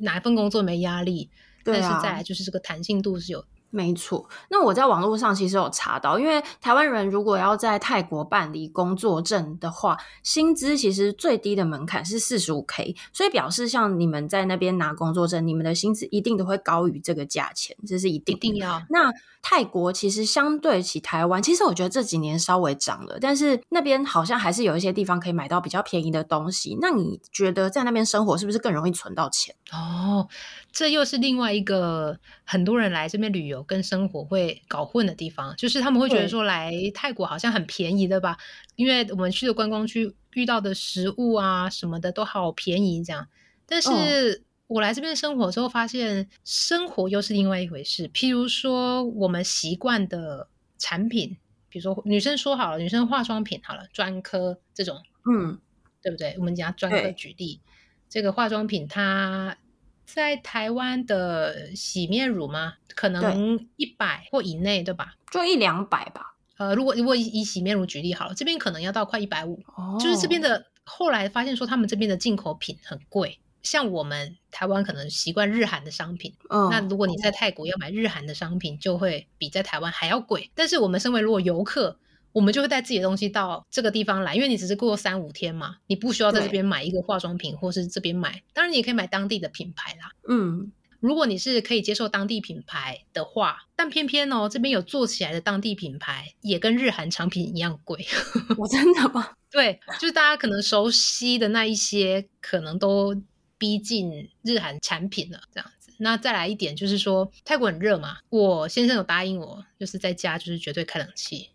[0.00, 3.44] 哪一份工作没压力，啊，但是再来就是这个弹性度是有。
[3.74, 18.46] 没错，那我在网络上其实有查到，因为台湾人如果要在泰国办理工作证的话，薪资其实最低的门槛是四十五 K，所以表示像你们在那边拿工作证，你们的薪资一定都会高于这个价钱，这是一定的。
[18.46, 18.82] 一定要。
[18.90, 19.10] 那
[19.40, 26.76] 泰国其实相对起台湾，其实我觉得这几年稍微涨了，但是那边好像还是有一些地方可以买到比较便宜的东西。
[26.80, 29.54] 那你觉得在那边生活是不是更容易存到钱？
[29.72, 30.28] 哦，
[30.70, 38.36] 这又是另外一个很多人来这边旅游跟生活会搞混的地方，就是他们会觉得说来泰国好像很便宜的吧？
[38.76, 43.26] 因为我们去的观光区遇到的食物啊什么的都好便宜这样。
[43.66, 48.08] 但是我来这边生活之后发现，生活又是另外一回事。
[48.08, 50.48] 譬如说我们习惯的
[50.78, 51.36] 产品，
[51.68, 55.58] 比如说女生说好了，女生化妆品好了，专科这种，嗯，
[56.02, 56.34] 对不对？
[56.38, 57.60] 我们讲专科举例，
[58.08, 59.56] 这个化妆品它。
[60.04, 62.74] 在台湾的洗面乳吗？
[62.94, 65.14] 可能一百或以内，对吧？
[65.30, 66.34] 就一两百吧。
[66.58, 69.58] 呃，如果如果以以洗面乳举例好了，这边可能要到快一百五。
[69.98, 73.38] 就是这边的后来发现说，他们这边的进口品很贵。
[73.62, 80.50] 像我们台湾可能习惯日韩的商品，哦，那如果你在泰国要买日韩的商品，就会比在台湾还要贵。
[80.54, 81.96] 但是我们身为如果游客，
[82.32, 88.42] 我们就会带自己的东西到这个地方来，因为你只是过三五天嘛，你不需要在这边买一个化妆品，或是这边买。
[88.52, 90.12] 当然，你也可以买当地的品牌啦。
[90.28, 98.06] 嗯，如果你是可以接受当地品牌的话，但偏偏哦，这边有做起来的当地品牌也跟日韩产品一样贵。
[98.56, 99.30] 我真的吗？
[99.50, 103.14] 对，就是大家可能熟悉的那一些，可能都
[103.58, 105.92] 逼近日韩产品了，这样子。
[105.98, 111.50] 那再来一点就是说，泰国很热嘛，我先生有答应我，就是在家就是绝对开冷气。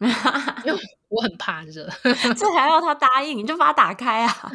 [0.64, 0.78] 因为
[1.08, 1.88] 我很怕热，
[2.36, 3.36] 这还要他答应？
[3.38, 4.52] 你就把它打开啊！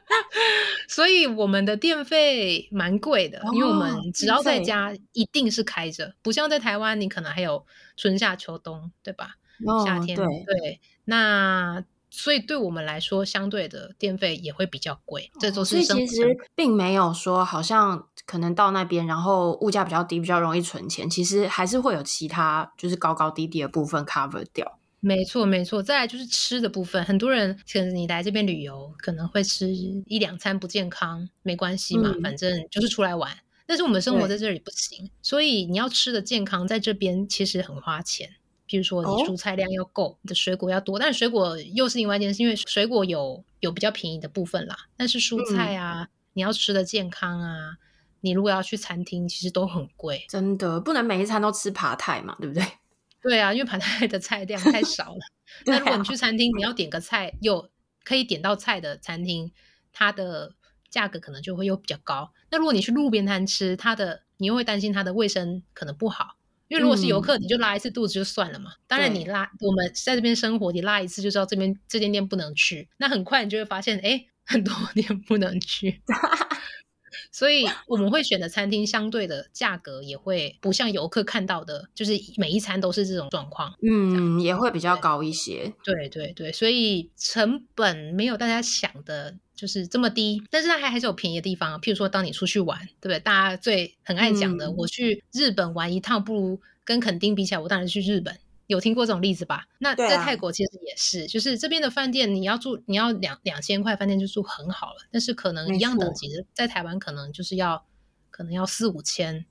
[0.88, 7.64] 所以我们的电费蛮贵的，哦，因为我们只要在家一定是开着，不像在台湾，你可能还有
[7.96, 9.36] 春夏秋冬，对吧？
[9.66, 15.30] 哦，夏天对，对，那所以对我们来说，相对的电费也会比较贵。
[15.34, 21.08] 哦，这都是其实并没有说好像可能到那边，然后物价比较低，比较容易存钱。
[21.08, 24.78] 其实还是会有其他就是高高低低的部分 cover 掉。
[25.02, 25.82] 没错，没错。
[25.82, 33.34] 再来就是吃的部分，很多人可能你来这边旅游，可能会吃一两餐不健康，没关系嘛，嗯、反正就是出来玩。
[33.66, 38.28] 但是我们生活在这里不行，所以你要吃的健康，在这边其实很花钱。
[38.70, 44.76] 比如说你蔬菜量要够，哦、你的水果要多，但水果又是另外一件事，因为水果有有比较便宜的部分啦。
[44.96, 47.78] 但是蔬菜啊，嗯、你要吃的健康啊，
[48.20, 50.24] 你如果要去餐厅，其实都很贵。
[50.28, 52.64] 真的不能每一餐都吃爬泰嘛，对不对？
[53.20, 55.18] 对啊，因为盘菜的菜量太少了。
[55.66, 57.68] 那如果你去餐厅，你要点个菜又
[58.04, 59.50] 可以点到菜的餐厅，
[59.92, 60.54] 它的
[60.88, 62.32] 价格可能就会又比较高。
[62.52, 66.36] 那如果你去路边摊吃，它的你又会担心它的卫生可能不好。
[66.70, 68.70] 因为如果是游客，你就拉一次肚子就算了嘛。
[68.86, 72.88] 当然你拉，我们在这边生活，你拉一次就知道这边这间店不能去。
[72.98, 76.00] 那很快你就会发现，哎，很多 店不能去。
[77.32, 83.72] 所以我们会选的餐厅，相对的价格也会不像游客看到的，就是每一餐都是这种状况。
[83.82, 85.72] 嗯，也会比较高一些。
[85.84, 91.80] 对对对，所以成本没有大家想的就是这么低，但是它还还是有便宜的地方。
[91.80, 93.20] 譬如说，当你出去玩，对不对？
[93.20, 98.36] 大家最很爱讲的，嗯，我去日本玩一趟，不如跟垦丁比起来，我当然去日本。
[98.70, 99.66] 有听过这种例子吧？
[99.80, 107.84] 那在泰国其实也是，啊、就是这边的饭店，你要住，你要两两千块饭店就住很好了，但是可能一样等级的，在台湾可能就是要
[108.30, 109.44] 可能要四五千，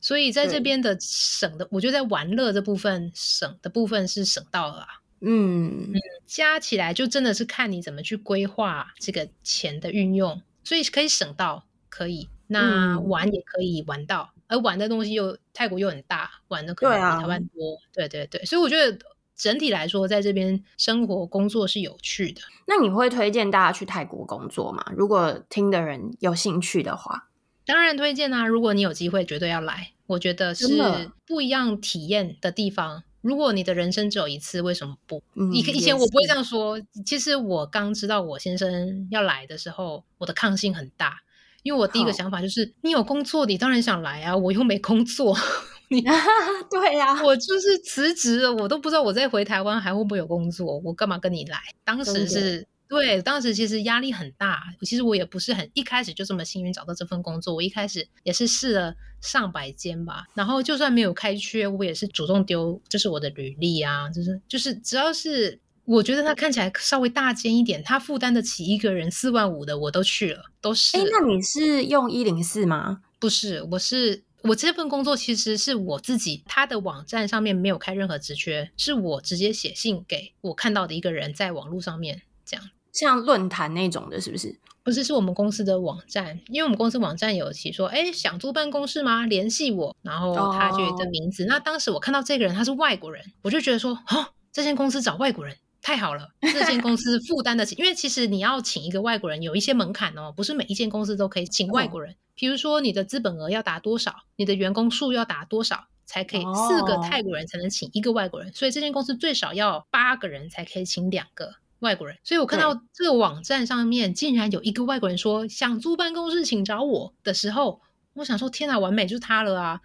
[0.00, 4.86] 所以在这边的省的，我觉得在玩乐这部分省的部分是省到了啦。
[5.20, 14.30] 嗯嗯，加起来就真的是看你怎么去规划这个钱的运用，所以可以省到可以，那玩也可以玩到。
[14.36, 18.98] 嗯而玩的东西又泰国又很大，玩的可能比台湾多，对啊，对对对，所以我觉得
[19.34, 22.42] 整体来说，在这边生活工作是有趣的。
[22.66, 24.84] 那你会推荐大家去泰国工作吗？
[24.94, 27.30] 如果听的人有兴趣的话，
[27.64, 28.46] 当然推荐啊！
[28.46, 29.92] 如果你有机会，绝对要来。
[30.08, 33.04] 我觉得是不一样体验的地方。
[33.22, 35.22] 如果你的人生只有一次，为什么不？
[35.54, 36.78] 以以前我不会这样说。
[37.06, 41.22] 其实我刚知道我先生要来的时候，我的抗性很大。
[41.62, 44.36] 因为我第一个想法就是，你有工作，你当然想来啊！
[44.36, 45.36] 我又没工作，
[45.88, 46.02] 你
[46.70, 51.58] 对呀、啊，我就是辞职了，我都不知道我再回台湾还会不会有工作，我干嘛跟你来？
[51.84, 54.60] 当时是对，当时其实压力很大。
[54.82, 70.96] 其实我也不是很一开始就这么幸运找到这份工作，我一开始也是试了上百间吧，然后就算没有开缺，我也是主动丢，就是我的履历啊，就是就是只要是我觉得他看起来稍微大间一点，他负担得起一个人四万五的，我都去了，都是。
[70.96, 73.00] 哎，那你是用一零四吗？
[73.18, 84.58] 不是，我是我这份工作其实是我自己，他的网站上面没有开任何职缺，是我直接写信给我看到的一个人，在网络上面这样，像论坛那种的，是不是？
[84.84, 89.24] 不是，是我们公司的网站，因为我们公司网站有提说，哎，想租办公室吗？
[89.26, 91.44] 联系我，然后他就有一个名字。
[91.44, 91.50] Oh.
[91.52, 97.74] 那当时我看到这个人他是外国人，我就觉得说，哦，这间公司找外国人太好了， 这间公司负担得起。
[97.74, 102.14] 因为其实你要请一个外国人有一些门槛哦，不是每一间公司都可以请外国人。
[102.34, 102.54] 比、oh.
[102.54, 108.48] 如说你的资本额要达多少，你的员工数要达多少，才可以四个泰国人才能请一个外国人。
[108.48, 108.56] Oh.
[108.56, 111.56] 所以这间公司最少要八个人才可以请两个。
[111.82, 117.80] 外国人，所以我看到这个网站上面竟然有一个外国人说想租办公室，请找我的时候，
[118.14, 119.80] 我想说天哪，完美就是他了啊！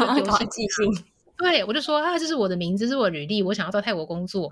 [0.00, 1.04] 我就丢信，
[1.36, 4.50] 对，我就说啊，这是我的名字，这是我的履历，我想要到泰国工作，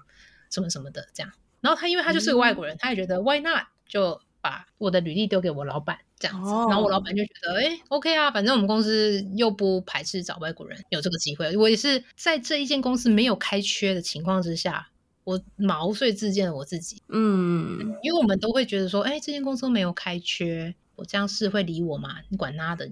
[0.51, 1.33] 什么什么的这样。
[1.61, 6.51] 然后他因为他就是个外国人，嗯、他也觉得 why not，就把我的履历丢给我老板这样子。
[6.51, 11.57] 哦、然后我老板就觉得哎，OK 啊，反正我们公司又不排斥找外国人，有这个机会。
[11.57, 14.89] 我也是在这一间公司没有开缺的情况之下。
[15.23, 22.17] 我毛遂自荐了我自己，嗯，因为我们都会觉得说，哎、欸，这间公司没有开缺，我这样是会理我吗？
[22.29, 22.87] 你管他的，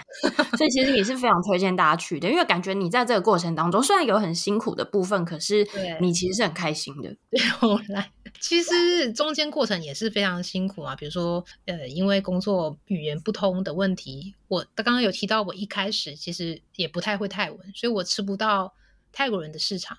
[0.58, 5.66] 所以其实也是非常推荐大家去的，因为感觉你在这个过程当中，虽然有很辛苦的部分，可是
[6.02, 7.08] 你其实是很开心的。
[7.32, 18.74] 对，我来其实中间过程也是非常辛苦啊，比如说，呃，因为工作语言不通的问题，我刚刚有提到，我一开始其实也不太会泰文，所以我吃不到
[19.10, 19.96] 泰国人的市场，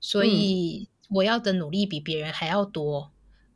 [0.00, 0.86] 所以。
[0.86, 3.10] 嗯我要的努力比别人还要多，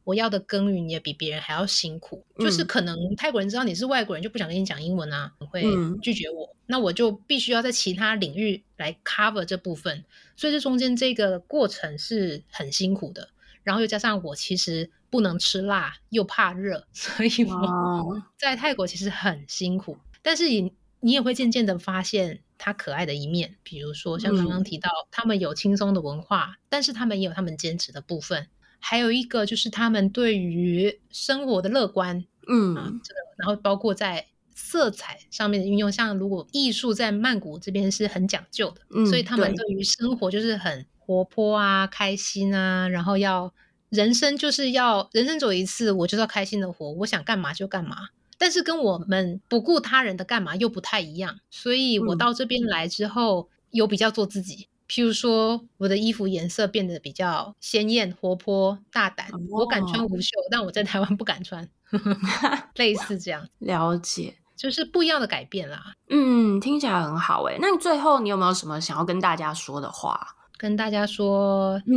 [0.04, 2.24] 我要的耕耘也比别人还要辛苦。
[2.36, 5.64] 嗯、就是可能泰国人知道你是外国人，就不想跟你讲英文啊，会
[6.00, 6.46] 拒绝我。
[6.46, 10.04] 嗯、那我就必须要在其他领域来 cover 这部分，
[10.36, 13.28] 所以这中间这个过程是很辛苦的。
[13.62, 19.98] 然后又加上我其实不能吃辣，又怕热， 所以我 在泰国其实很辛苦。
[20.22, 22.40] 但是你你也会渐渐的发现。
[22.64, 28.46] 他可爱的一面，比如说像刚刚提到，嗯、他们有轻松的文化，但是他们也有他们坚持的部分。
[28.84, 43.54] 还有一个就是他们对于生活的乐观，嗯、啊，这个，然后包括在色彩上面的运用，像如果艺术在曼谷这边是很讲究的，嗯、所以他们对于生活就是很活泼啊、开心啊，然后要
[43.88, 48.08] 人生就是要人生走一次，我就要开心的活，我想干嘛就干嘛。
[48.36, 54.66] 但是跟我们不顾他人的干嘛又不太一样，所以我到这边来之后，有比较做自己。
[54.92, 61.66] 譬如说，我的衣服颜色变得比较鲜艳、活泼、大胆，我敢穿无袖，但我在台湾不敢穿，
[62.76, 63.48] 类似这样。
[63.60, 65.94] 了解，就是不一样的改变啦。
[66.10, 67.56] 嗯，听起来很好诶。
[67.58, 70.36] 那你最后你有没有什么想要跟大家说的话？
[70.58, 71.96] 跟大家说，嗯，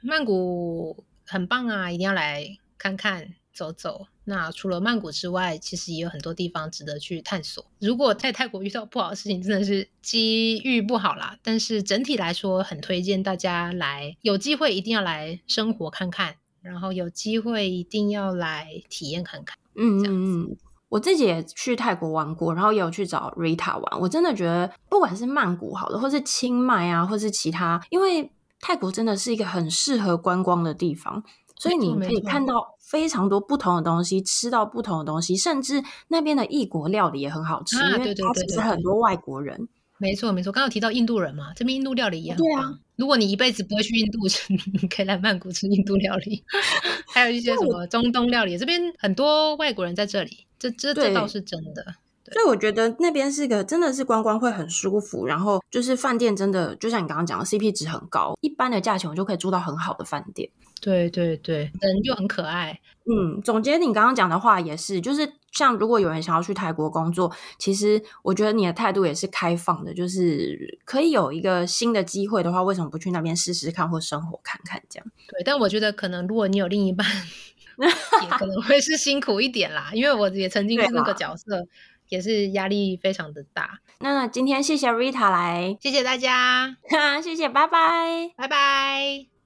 [0.00, 2.46] 曼谷很棒啊，一定要来
[2.78, 3.34] 看看。
[3.52, 7.66] 走走，那除了曼谷之外，其实也有很多地方值得去探索。
[7.80, 11.36] 如果在泰国遇到不好的事情，真的是机遇不好啦。
[11.42, 19.58] 但是整体来说，很推荐大家来，有机会一定要来生活看看，然后有机会一定要来体验看看。
[19.74, 20.56] 嗯嗯，
[20.90, 24.00] 我自己也去泰国玩过，然后也有去找 Rita 玩。
[24.00, 31.24] 我真的觉得，不管是曼谷好的，或是清迈啊，或是其他，因为泰国真的是一个很适合观光的地方。
[31.60, 39.68] 所以你可以看到非常多不同的东西，吃到不同的东西，甚至那边的异国料理也很好吃，啊、因为它其实很多外国人。
[39.98, 42.48] 没错没错，刚刚有提到印度人嘛，这边印度料理也很棒。
[42.48, 44.20] 对啊，如果你一辈子不会去印度，
[44.80, 46.42] 你可以来曼谷吃印度料理，
[47.12, 51.84] 还有一些什么中东料理，这边很多外国人在这里，这这这倒是真的。
[52.32, 60.48] 所以我觉得那边是个真的是观光会很舒服，然后就是饭店真的就像你刚刚讲的 CP 值很高，一般的价钱我就可以住到很好的饭店。
[60.80, 62.80] 对对对，人就很可爱。
[63.04, 75.06] 嗯，总结你刚刚讲的话也是，就是像如果有人想要去泰国工作，其实我觉得你的态度也是开放的，就是可以有一个新的机会的话，为什么不去那边试试看或生活看看这样？
[75.28, 77.06] 对，但我觉得可能如果你有另一半，
[77.78, 81.66] 也可能会是辛苦一点啦，因为我也曾经是那个角色，
[82.10, 83.80] 也是压力非常的大。
[83.98, 86.76] 那今天谢谢 Rita 来，谢谢大家，
[87.22, 89.39] 谢谢，拜拜，拜拜。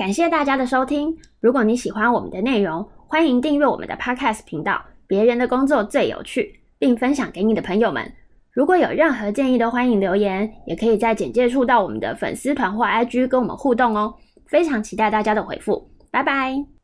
[0.00, 1.14] 感谢大家的收听。
[1.40, 4.82] 如果你喜欢我们的内容，欢迎订阅我们的 Podcast 频道。
[5.06, 8.10] 别人的工作最有趣，并分享给你的朋友们。
[8.50, 14.14] 如果有任何建议，都欢迎留言，也可以在简介处到我们的粉丝团或 IG 跟我们互动哦。
[14.46, 15.90] 非常期待大家的回复。
[16.10, 16.79] 拜拜。